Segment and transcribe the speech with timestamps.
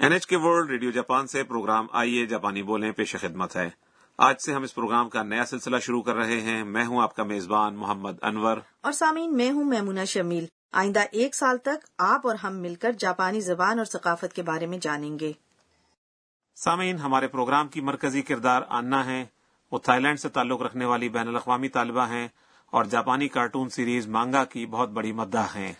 [0.00, 3.70] N H K world radio Japan سے program آئیے جاپانی بولیں پیش خدمت ہے۔
[4.18, 7.16] آج سے ہم اس پروگرام کا نیا سلسلہ شروع کر رہے ہیں۔ میں ہوں آپ
[7.16, 12.26] کا میزبان محمد انور۔ اور سامعین میں ہوں میمونا شمیل۔ آئندہ ایک سال تک آپ
[12.26, 15.32] اور ہم مل کر جاپانی زبان اور ثقافت کے بارے میں جانیں گے۔
[16.56, 19.26] سامعین ہمارے پروگرام کی مرکزی کردار آنا ہے۔
[19.72, 22.28] وہ تھائی لینڈ سے تعلق رکھنے والی بین الاقوامی طالبہ ہیں
[22.66, 25.72] اور جاپانی کارٹون سیریز مانگا کی بہت بڑی مداح ہیں۔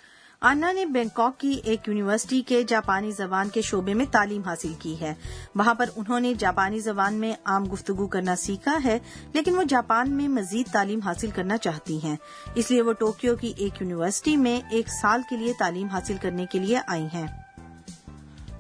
[0.43, 5.01] آنا نے بینکاک کی ایک یونیورسٹی کے جاپانی زبان کے شعبے میں تعلیم حاصل کی
[5.01, 5.15] ہے۔
[5.55, 8.99] وہاں پر انہوں نے جاپانی زبان میں عام گفتگو کرنا سیکھا ہے،
[9.33, 12.16] لیکن وہ جاپان میں مزید تعلیم حاصل کرنا چاہتی ہیں۔
[12.55, 16.47] اس لیے وہ ٹوکیو کی ایک یونیورسٹی میں ایک سال کے لیے تعلیم حاصل کرنے
[16.47, 17.27] کے لیے آئی ہیں۔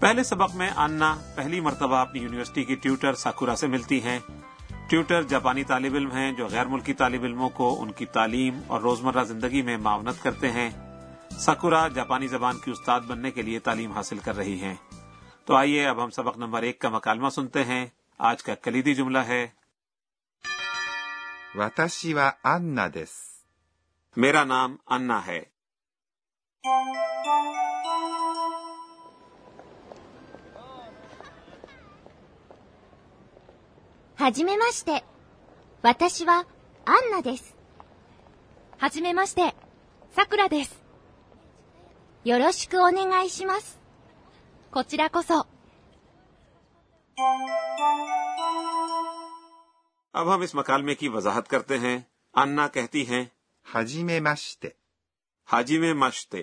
[0.00, 4.18] پہلے سبق میں آنا پہلی مرتبہ اپنی یونیورسٹی کی ٹیوٹر ساکورا سے ملتی ہیں۔
[4.88, 8.80] ٹیوٹر جاپانی طالب علم ہیں جو غیر ملکی طالب علموں کو ان کی تعلیم اور
[8.80, 10.70] روزمرہ زندگی میں معاونت کرتے ہیں۔
[11.38, 14.74] سکورا جاپانی زبان کی استاد بننے کے لیے تعلیم حاصل کر رہی ہیں۔
[15.44, 17.86] تو آئیے اب ہم سبق نمبر ایک کا مکالمہ سنتے ہیں۔
[18.18, 19.46] آج کا کلیدی جملہ ہے۔
[24.16, 25.42] میرا نام انا ہے۔
[34.20, 34.56] ہاجی میں
[38.82, 39.12] ہاجی میں
[40.50, 40.79] دس
[42.24, 43.78] よろしくお願いします。
[44.70, 45.40] こちらこそ。
[50.12, 51.98] اب ہم اس مکالمے کی وضاحت کرتے ہیں۔
[52.34, 53.24] انا کہتی ہیں
[53.74, 54.68] حاجی میں مشتے
[55.52, 56.42] حاجی میں مشتے۔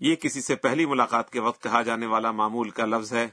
[0.00, 3.28] یہ کسی سے پہلی ملاقات کے وقت کہا جانے والا معمول کا لفظ ہے۔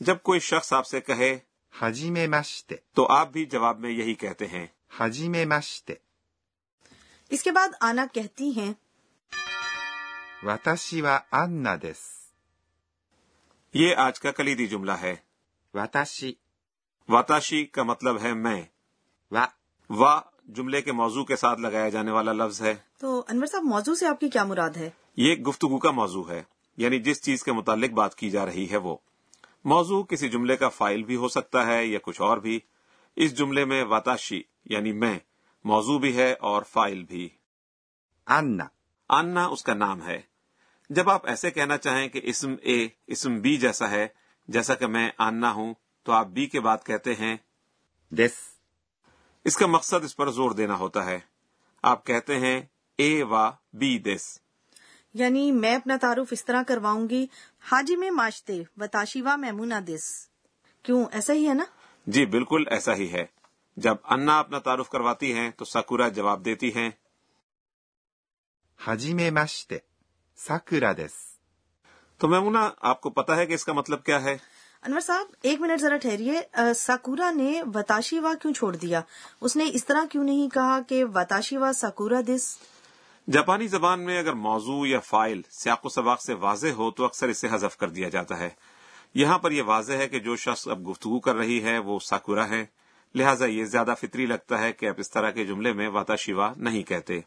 [0.00, 1.38] جب کوئی شخص آپ سے کہے
[1.70, 5.94] حاجی میں مشتے تو آپ بھی جواب میں یہی کہتے ہیں۔ حاجی میں مشتے
[7.30, 8.72] اس کے بعد آنا کہتی ہیں
[10.44, 12.32] 私はアンナです。
[13.74, 15.16] یہ آج کا کلیدی جملہ ہے۔
[15.74, 16.32] واتاشی
[17.08, 18.62] واتاشی کا مطلب ہے میں۔
[19.32, 19.46] わ。
[19.90, 24.06] وا جملے کے موضوع کے ساتھ لگایا جانے والا لفظ ہے۔ تو انور صاحب موضوع سے
[24.06, 26.42] آپ کی کیا مراد ہے؟ یہ گفتگو کا موضوع ہے
[26.76, 28.96] یعنی جس چیز کے متعلق بات کی جا رہی ہے وہ۔
[29.64, 32.60] موضوع کسی جملے کا فائل بھی ہو سکتا ہے یا کچھ اور بھی۔
[33.16, 35.18] اس جملے میں واتاشی یعنی میں
[35.64, 37.28] موضوع بھی ہے اور فائل بھی۔
[38.26, 38.64] آنا
[39.08, 40.33] آنا اس کا نام ہے۔
[40.90, 44.08] جب آپ ایسے کہنا چاہیں کہ اسم اے اسم بی جیسا ہے
[44.48, 47.36] جیسا کہ میں آنا ہوں تو آپ بی کے بعد کہتے ہیں
[48.10, 48.30] دس۔
[49.44, 51.18] اس کا مقصد اس پر زور دینا ہوتا ہے۔
[51.82, 52.62] آپ کہتے ہیں
[52.96, 54.38] اے وا بی دس۔
[55.14, 57.26] یعنی میں اپنا تعارف اس طرح کرواؤں گی
[57.58, 60.28] حاجی میں ماشتے بتاشی وا میمونا دس۔
[60.82, 61.64] کیوں؟ ایسا ہی ہے نا؟
[62.06, 63.26] جی بالکل ایسا ہی ہے۔
[63.76, 66.90] جب انا اپنا تعارف کرواتی ہیں تو سکورا جواب دیتی ہیں۔
[68.78, 69.78] حاجی میں ماشتے۔
[70.36, 71.38] سکرا دس۔
[72.18, 74.36] تو میمونا آپ کو پتا ہے کہ اس کا مطلب کیا ہے؟
[74.82, 76.40] انور صاحب ایک منٹ ذرا ٹھہریے۔
[76.76, 79.00] ساکورا نے وتاشی وا کیوں چھوڑ دیا؟
[79.40, 82.58] اس نے اس طرح کیوں نہیں کہا کہ وتاشی وا ساکورا دس؟
[83.30, 87.28] جاپانی زبان میں اگر موضوع یا فائل سیاق و سباق سے واضح ہو تو اکثر
[87.28, 88.48] اسے حذف کر دیا جاتا ہے۔
[89.14, 92.48] یہاں پر یہ واضح ہے کہ جو شخص اب گفتگو کر رہی ہے وہ ساکورا
[92.48, 92.66] ہے۔
[93.14, 96.52] لہٰذا یہ زیادہ فطری لگتا ہے کہ آپ اس طرح کے جملے میں واتا شیوا
[96.56, 97.20] نہیں کہتے۔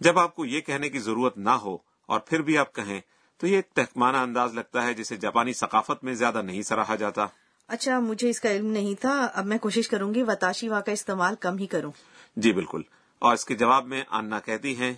[0.00, 3.00] جب آپ کو یہ کہنے کی ضرورت نہ ہو اور پھر بھی آپ کہیں
[3.36, 7.26] تو یہ ایک تحکمانہ انداز لگتا ہے جسے جاپانی ثقافت میں زیادہ نہیں سراہا جاتا۔
[7.68, 10.92] اچھا مجھے اس کا علم نہیں تھا اب میں کوشش کروں گی وتاشی وا کا
[10.92, 11.92] استعمال کم ہی کروں۔
[12.36, 12.82] جی بالکل۔
[13.18, 14.92] اور اس کے جواب میں آنا کہتی ہیں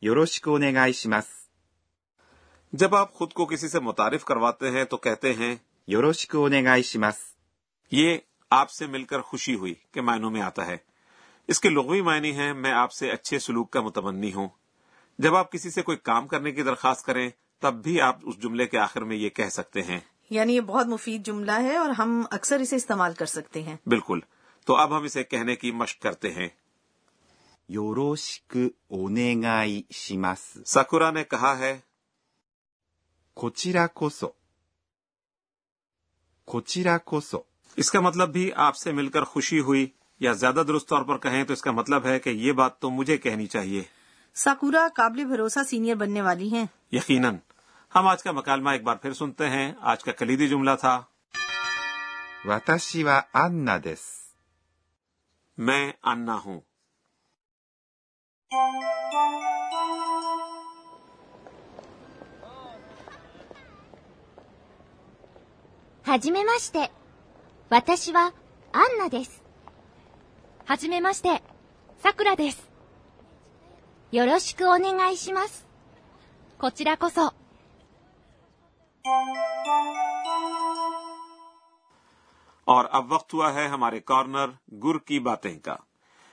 [0.00, 0.58] یوروشکو
[2.72, 6.48] جب آپ خود کو کسی سے متعارف کرواتے ہیں تو کہتے ہیں یوروشکو
[7.92, 8.18] یہ
[8.50, 10.76] آپ سے مل کر خوشی ہوئی کے معنوں میں آتا ہے۔
[11.48, 14.48] اس کے لغوی معنی ہیں میں آپ سے اچھے سلوک کا متمنی ہوں۔
[15.18, 18.66] جب آپ کسی سے کوئی کام کرنے کی درخواست کریں تب بھی آپ اس جملے
[18.66, 20.00] کے آخر میں یہ کہہ سکتے ہیں۔
[20.30, 24.18] یعنی یہ بہت مفید جملہ ہے اور ہم اکثر اسے استعمال کر سکتے ہیں۔ بالکل۔
[24.66, 26.48] تو اب ہم اسے کہنے کی مشق کرتے ہیں۔
[27.68, 28.58] یوروشک
[31.12, 31.78] نے کہا ہے
[33.34, 34.28] کوچیرا کوسو۔
[36.44, 37.38] کوچیرا کوسو۔
[37.76, 39.86] اس کا مطلب بھی آپ سے مل کر خوشی ہوئی
[40.20, 42.90] یا زیادہ درست طور پر کہیں تو اس کا مطلب ہے کہ یہ بات تو
[42.90, 43.82] مجھے کہنی چاہیے۔
[44.34, 47.36] ساکورا قابل بھروسہ سینئر بننے والی ہیں۔ یقیناً۔
[47.94, 51.02] ہم آج کا مکالمہ ایک بار پھر سنتے ہیں۔ آج کا کلیدی جملہ تھا۔
[55.58, 56.60] میں انا ہوں۔
[66.08, 66.86] ہاجی ماشتے۔
[68.72, 69.08] آنا
[70.88, 71.00] میں
[72.02, 72.34] ساکورا
[74.14, 75.64] よろしくお願いします。
[76.58, 77.28] こちらこそ。
[82.64, 85.76] اور اب وقت ہوا ہے ہمارے کارنر گر کی باتیں کا۔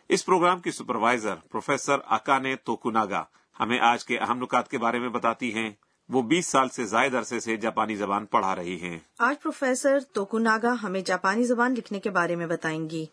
[0.10, 3.24] اس پروگرام کی سپروائزر پروفیسر اکانے توکناگا
[3.60, 5.72] ہمیں آج کے اہم نکات کے بارے میں بتاتی ہیں۔
[6.10, 10.74] وہ بیس سال سے زائد عرصے سے جاپانی زبان پڑھا رہی ہیں۔ آج پروفیسر توکناگا
[10.84, 13.06] ہمیں جاپانی زبان لکھنے کے بارے میں بتائیں گی۔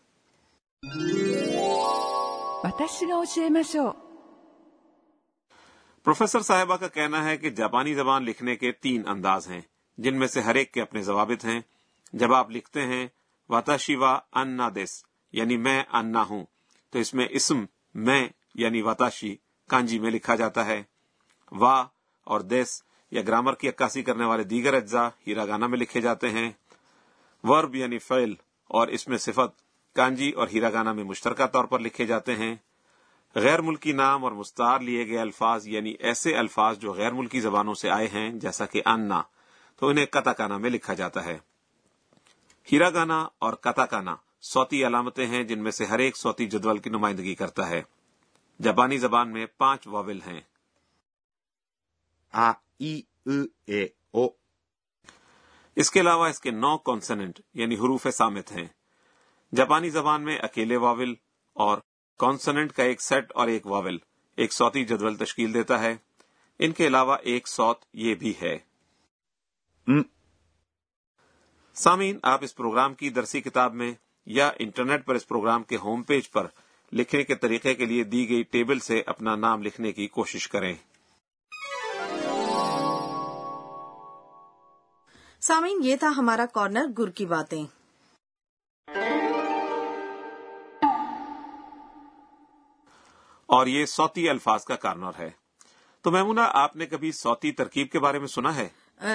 [6.07, 9.59] پروفیسر صاحبہ کا کہنا ہے کہ جاپانی زبان لکھنے کے تین انداز ہیں،
[9.97, 11.59] جن میں سے ہر ایک کے اپنے ضوابط ہیں۔
[12.13, 13.07] جب آپ لکھتے ہیں
[13.49, 16.45] واتاشی وا انا دس یعنی میں انا ہوں،
[16.93, 17.65] تو اس میں اسم
[17.95, 19.35] میں یعنی واتاشی،
[19.69, 20.83] کانجی میں لکھا جاتا ہے۔
[21.51, 21.83] وا
[22.23, 26.29] اور دیس یا گرامر کی عکاسی کرنے والے دیگر اجزاء ہیرا گانا میں لکھے جاتے
[26.29, 26.51] ہیں۔
[27.43, 28.33] ورب یعنی فعل،
[28.69, 29.61] اور اس میں صفت
[29.95, 32.55] کانجی اور ہیرا گانا میں مشترکہ طور پر لکھے جاتے ہیں۔
[33.37, 37.73] غیر ملکی نام اور مستار لیے گئے الفاظ یعنی ایسے الفاظ جو غیر ملکی زبانوں
[37.73, 39.21] سے آئے ہیں جیسا کہ انا
[39.75, 41.37] تو انہیں کتا کانا میں لکھا جاتا ہے۔
[42.71, 46.77] ہیرا گانا اور کتا کانا سوتی علامتیں ہیں جن میں سے ہر ایک سوتی جدول
[46.77, 47.81] کی نمائندگی کرتا ہے۔
[48.61, 50.41] جاپانی زبان میں پانچ واول ہیں۔
[52.33, 53.01] آ ای
[53.65, 54.27] اے او۔
[55.75, 58.67] اس کے علاوہ اس کے نو کانسنٹ یعنی حروف سامت ہیں۔
[59.55, 61.15] جاپانی زبان میں اکیلے واول
[61.53, 61.77] اور
[62.17, 63.97] کانسنٹ کا ایک سیٹ اور ایک واول،
[64.35, 65.95] ایک سوتی جدول تشکیل دیتا ہے۔
[66.59, 68.57] ان کے علاوہ ایک سوت یہ بھی ہے۔
[71.73, 73.93] سامعین، آپ اس پروگرام کی درسی کتاب میں
[74.25, 76.47] یا انٹرنیٹ پر اس پروگرام کے ہوم پیج پر
[76.93, 80.75] لکھنے کے طریقے کے لیے دی گئی ٹیبل سے اپنا نام لکھنے کی کوشش کریں۔
[85.41, 87.76] سامعین، یہ تھا ہمارا کارنر گر کی باتیں۔
[93.47, 95.29] اور یہ سوتی الفاظ کا کارنر ہے۔
[96.01, 98.69] تو میمونہ آپ نے کبھی سوتی ترکیب کے بارے میں سنا ہے؟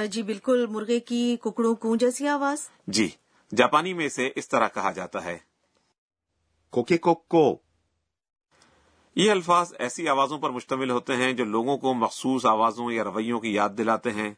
[0.06, 3.08] جی بالکل مرغے کی ککڑوں کو جیسی آواز۔ جی
[3.56, 5.38] جاپانی میں اسے اس طرح کہا جاتا ہے۔
[6.70, 7.56] کوکے کوکو
[9.16, 13.40] یہ الفاظ ایسی آوازوں پر مشتمل ہوتے ہیں جو لوگوں کو مخصوص آوازوں یا رویوں
[13.40, 14.34] کی یاد دلاتے ہیں۔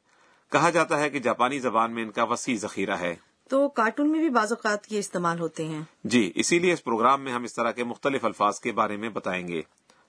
[0.52, 3.16] کہا جاتا ہے کہ جاپانی زبان میں ان کا وسیع ذخیرہ ہے۔
[3.48, 7.20] تو کارٹون میں بھی بعض اوقات کے استعمال ہوتے ہیں۔ جی اسی لیے اس پروگرام
[7.20, 9.62] میں ہم اس طرح کے مختلف الفاظ کے بارے میں بتائیں گے۔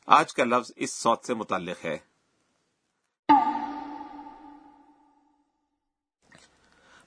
[0.05, 1.97] آج کا لفظ اس سوت سے متعلق ہے۔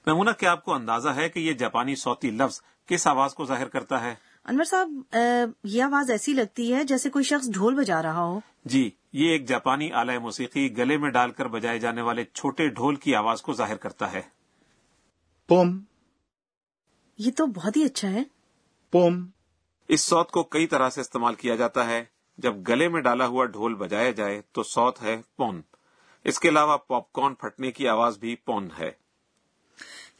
[0.05, 3.67] میمونہ کیا آپ کو اندازہ ہے کہ یہ جاپانی سوتی لفظ کس آواز کو ظاہر
[3.67, 4.89] کرتا ہے؟ انور صاحب
[5.63, 9.47] یہ آواز ایسی لگتی ہے جیسے کوئی شخص ڈھول بجا رہا ہو۔ جی یہ ایک
[9.47, 13.53] جاپانی آلائے موسیقی گلے میں ڈال کر بجائے جانے والے چھوٹے ڈھول کی آواز کو
[13.53, 14.21] ظاہر کرتا ہے۔
[15.47, 15.79] پوم۔
[17.17, 18.23] یہ تو بہت ہی اچھا ہے۔
[18.91, 19.27] پوم۔
[19.87, 23.45] اس سوت کو کئی طرح سے استعمال کیا جاتا ہے۔ جب گلے میں ڈالا ہوا
[23.45, 25.61] ڈھول بجایا جائے تو سوت ہے پون۔
[26.23, 28.91] اس کے علاوہ پاپ کارن پھٹنے کی آواز بھی پون ہے۔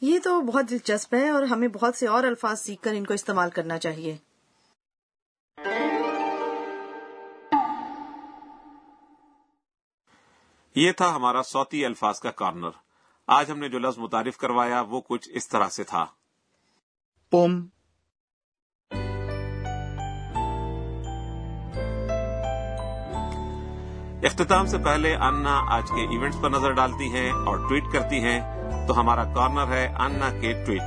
[0.02, 3.14] یہ تو بہت دلچسپ ہے اور ہمیں بہت سے اور الفاظ سیکھ کر ان کو
[3.14, 4.18] استعمال کرنا چاہیے۔
[10.76, 12.70] یہ تھا ہمارا سوتی الفاظ کا کارنر۔
[13.28, 16.06] آج ہم نے جو لفظ متعارف کروایا وہ کچھ اس طرح سے تھا۔
[17.30, 17.68] پوم
[24.24, 28.40] اختتام سے پہلے انا آج کے ایونٹس پر نظر ڈالتی ہیں اور ٹویٹ کرتی ہیں۔
[28.88, 30.82] تو ہمارا کارنر ہے انا کے ٹویٹ۔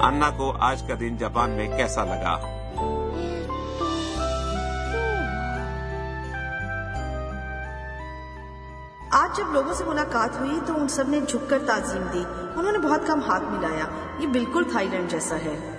[0.00, 2.56] انا کو آج کا دن جاپان میں کیسا لگا؟
[9.10, 12.24] آج جب لوگوں سے ملاقات ہوئی تو ان سب نے جھک کر تعظیم دی۔
[12.56, 13.84] انہوں نے بہت کم ہاتھ ملایا۔
[14.18, 15.75] یہ بالکل تھائی لینڈ جیسا ہے۔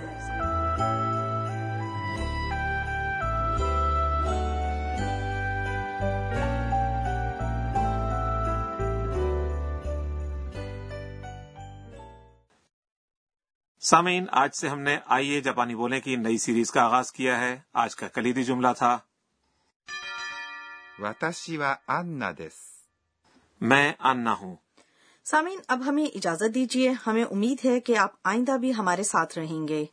[13.80, 17.60] سامعین آج سے ہم نے آئیے جاپانی بولنے کی نئی سیریز کا آغاز کیا ہے۔
[17.72, 18.98] آج کا کلیدی جملہ تھا۔
[23.60, 24.56] میں آنا ہوں۔
[25.24, 29.68] سامعین اب ہمیں اجازت دیجیے ہمیں امید ہے کہ آپ آئندہ بھی ہمارے ساتھ رہیں
[29.68, 29.84] گے۔